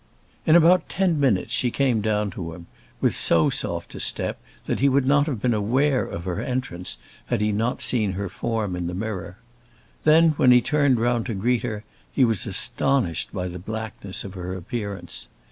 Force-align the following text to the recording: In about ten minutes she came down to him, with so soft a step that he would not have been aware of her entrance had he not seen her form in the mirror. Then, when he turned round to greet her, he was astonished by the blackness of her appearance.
In 0.47 0.55
about 0.55 0.89
ten 0.89 1.19
minutes 1.19 1.53
she 1.53 1.69
came 1.69 2.01
down 2.01 2.31
to 2.31 2.53
him, 2.55 2.65
with 3.01 3.15
so 3.15 3.51
soft 3.51 3.93
a 3.93 3.99
step 3.99 4.41
that 4.65 4.79
he 4.79 4.89
would 4.89 5.05
not 5.05 5.27
have 5.27 5.39
been 5.39 5.53
aware 5.53 6.03
of 6.03 6.23
her 6.25 6.41
entrance 6.41 6.97
had 7.27 7.39
he 7.39 7.51
not 7.51 7.83
seen 7.83 8.13
her 8.13 8.27
form 8.27 8.75
in 8.75 8.87
the 8.87 8.95
mirror. 8.95 9.37
Then, 10.03 10.29
when 10.37 10.49
he 10.49 10.59
turned 10.59 10.99
round 10.99 11.27
to 11.27 11.35
greet 11.35 11.61
her, 11.61 11.83
he 12.11 12.25
was 12.25 12.47
astonished 12.47 13.31
by 13.31 13.47
the 13.47 13.59
blackness 13.59 14.23
of 14.23 14.33
her 14.33 14.55
appearance. 14.55 15.27